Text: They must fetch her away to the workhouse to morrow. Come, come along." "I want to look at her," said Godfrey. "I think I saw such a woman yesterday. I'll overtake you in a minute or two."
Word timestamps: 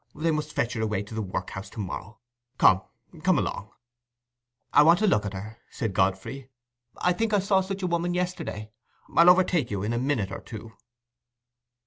They 0.15 0.31
must 0.31 0.53
fetch 0.53 0.73
her 0.73 0.81
away 0.81 1.03
to 1.03 1.13
the 1.13 1.21
workhouse 1.21 1.69
to 1.69 1.79
morrow. 1.79 2.17
Come, 2.57 2.81
come 3.21 3.37
along." 3.37 3.69
"I 4.73 4.81
want 4.81 4.97
to 4.97 5.05
look 5.05 5.27
at 5.27 5.33
her," 5.35 5.59
said 5.69 5.93
Godfrey. 5.93 6.49
"I 6.97 7.13
think 7.13 7.33
I 7.33 7.39
saw 7.39 7.61
such 7.61 7.83
a 7.83 7.85
woman 7.85 8.15
yesterday. 8.15 8.71
I'll 9.15 9.29
overtake 9.29 9.69
you 9.69 9.83
in 9.83 9.93
a 9.93 9.99
minute 9.99 10.31
or 10.31 10.41
two." 10.41 10.73